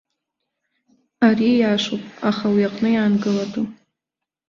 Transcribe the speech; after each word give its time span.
Ари 1.27 1.49
иашоуп, 1.57 2.03
аха 2.29 2.45
уи 2.53 2.67
аҟны 2.67 2.89
иаангылатәым. 2.91 3.67